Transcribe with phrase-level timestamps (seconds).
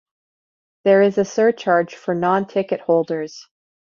[0.83, 3.47] There is a surcharge for non-ticket holders.